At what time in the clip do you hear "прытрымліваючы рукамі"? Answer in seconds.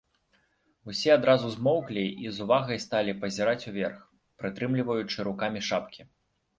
4.43-5.59